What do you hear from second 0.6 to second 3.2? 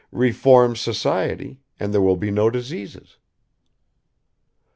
society, and there will be no diseases."